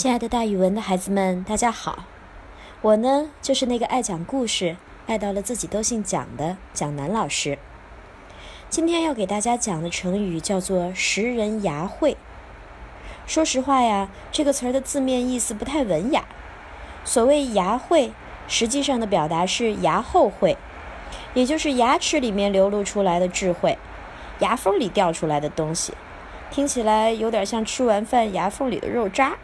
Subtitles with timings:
[0.00, 2.04] 亲爱的，大语文的孩子们，大家好！
[2.80, 7.58] 我呢，就是那个爱讲故事、爱到了自己都姓蒋的蒋楠老师。
[8.70, 12.16] 今天要给大家讲的成语叫做“识人牙慧”。
[13.28, 16.24] 说实话呀，这个词儿的字面意思不太文雅。
[17.04, 18.14] 所谓“牙慧”，
[18.48, 20.56] 实际上的表达是“牙后慧”，
[21.34, 23.76] 也就是牙齿里面流露出来的智慧，
[24.38, 25.92] 牙缝里掉出来的东西。
[26.50, 29.36] 听起来有点像吃完饭牙缝里的肉渣。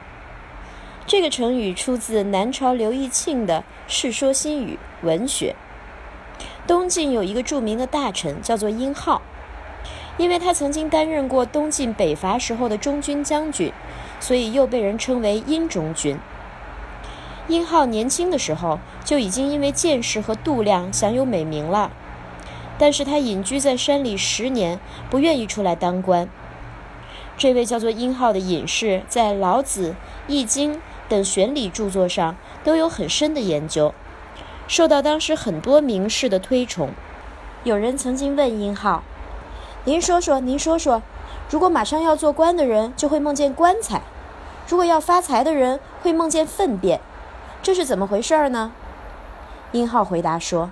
[1.06, 4.76] 这个成语出自南朝刘义庆的《世说新语》
[5.06, 5.54] 文学。
[6.66, 9.22] 东晋有一个著名的大臣叫做殷浩，
[10.18, 13.72] 因为他曾经担任过东晋北伐时候的中军将军，
[14.18, 16.18] 所以又被人称为殷中军。
[17.46, 21.92] 殷浩年轻的时候就已经因为见识和度量享有美名了，
[22.78, 26.28] 但是他隐居在山里十年，不愿意出来当官。
[27.38, 29.90] 这位叫做殷浩的隐士，在《老子》
[30.26, 30.74] 《易经》。
[31.08, 33.94] 等玄理著作上都有很深的研究，
[34.66, 36.90] 受到当时很多名士的推崇。
[37.62, 39.02] 有人曾经问殷浩
[39.84, 41.02] ：“您说说，您说说，
[41.48, 44.02] 如果马上要做官的人就会梦见棺材，
[44.66, 47.00] 如果要发财的人会梦见粪便，
[47.62, 48.72] 这是怎么回事儿呢？”
[49.72, 50.70] 殷浩回答说：“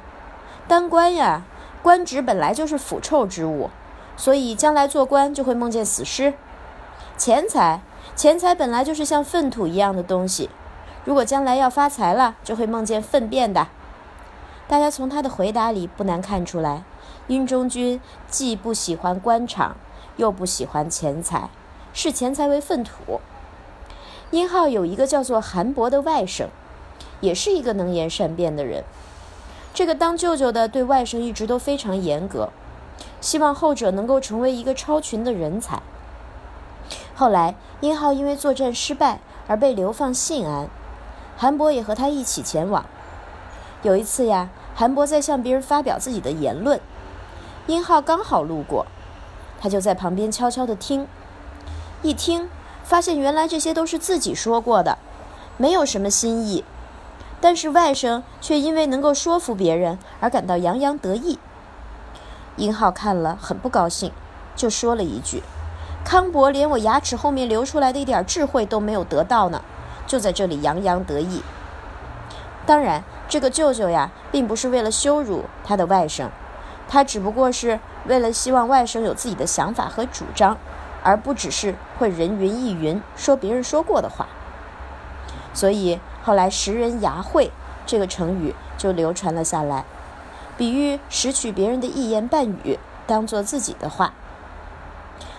[0.67, 1.43] 当官呀，
[1.83, 3.71] 官职本来就是腐臭之物，
[4.17, 6.35] 所以将来做官就会梦见死尸。
[7.17, 7.81] 钱财。”
[8.17, 10.49] 钱财本来就是像粪土一样的东西，
[11.05, 13.67] 如果将来要发财了，就会梦见粪便的。
[14.69, 16.85] 大家从他的回答里不难看出来，
[17.27, 19.77] 殷中君既不喜欢官场，
[20.17, 21.51] 又不喜欢钱财，
[21.93, 23.21] 视钱财为粪土。
[24.31, 26.47] 殷浩有一个叫做韩博的外甥，
[27.21, 28.85] 也是一个能言善辩的人。
[29.75, 32.51] 这个当舅舅的对外甥一直都非常严格，
[33.21, 35.83] 希望后者能够成为一个超群的人才。
[37.17, 40.69] 后来，殷浩因为作战失败而被流放信安，
[41.37, 42.85] 韩博也和他一起前往。
[43.83, 46.81] 有一次呀，韩博在向别人发表自己的言论，
[47.67, 48.87] 殷浩刚好路过，
[49.61, 51.07] 他就在旁边悄悄地听。
[52.03, 52.49] 一听，
[52.83, 54.99] 发现原来这些都是自己说过的，
[55.57, 56.65] 没有什么新意。
[57.41, 61.39] 但是外甥却因为能够说服别人而感到洋洋得意。
[62.57, 64.11] 殷浩看了很不高兴，
[64.57, 65.43] 就说了一句。
[66.05, 69.63] 康伯连我牙齿后面流出来的一点智慧都没有得到呢，
[70.07, 71.43] 就在这里洋洋得意。
[72.67, 76.29] 当然，这个舅舅呀，并不是为了羞辱他的外甥，
[76.87, 80.59] 他只不过是为了希望外甥有自己的想法和主张，
[81.03, 84.29] 而不只是会人云亦云，说别人说过的话。
[85.55, 87.51] 所以后来“识人牙慧”
[87.87, 89.85] 这个成语就流传了下来，
[90.59, 94.13] 比喻拾取别人的一言半语，当做自己的话。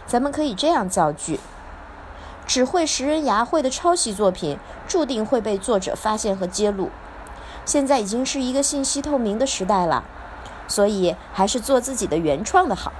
[0.08, 1.40] 咱们可以这样造句：
[2.46, 6.90] 只会食人牙慧的抄袭作品，注定会被作者发现和揭露。
[7.66, 10.04] 现在已经是一个信息透明的时代了，
[10.68, 12.94] 所以还是做自己的原创的好。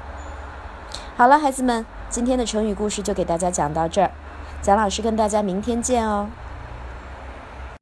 [1.16, 4.12] 好了，孩子们，今天的成语故事就给大家讲到这儿，
[4.62, 6.28] 蒋老师跟大家明天见哦。